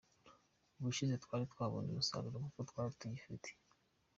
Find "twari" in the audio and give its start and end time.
1.23-1.43, 2.69-2.91